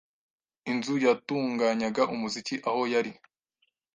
[0.71, 3.11] inzu yatunganyaga umuziki aho yari